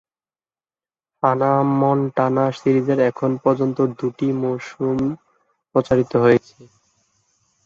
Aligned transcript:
হানা 1.23 1.51
মন্টানা 1.79 2.45
সিরিজের 2.59 2.99
এখন 3.09 3.31
পর্যন্ত 3.43 3.77
দুটি 3.99 4.27
মৌসুম 4.41 4.97
প্রচারিত 5.75 6.11
হয়েছে। 6.23 6.57